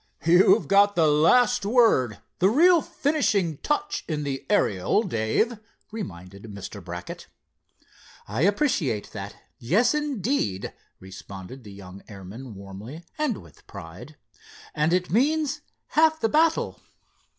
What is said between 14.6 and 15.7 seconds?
"And it means